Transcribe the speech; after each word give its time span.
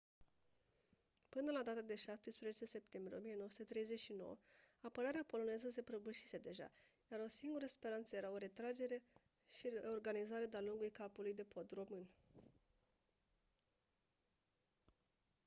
până 1.29 1.51
la 1.51 1.63
data 1.63 1.81
de 1.81 1.95
17 1.95 2.65
septembrie 2.65 3.17
1939 3.17 4.37
apărarea 4.81 5.23
poloneză 5.27 5.69
se 5.69 5.81
prăbușise 5.81 6.37
deja 6.37 6.71
iar 7.11 7.27
singura 7.27 7.65
speranță 7.65 8.15
era 8.15 8.29
o 8.31 8.37
retragere 8.37 9.03
și 9.49 9.69
reorganizare 9.69 10.45
de-a 10.45 10.61
lungul 10.61 10.89
capului 10.89 11.33
de 11.33 11.43
pod 11.43 11.71
român 11.71 12.07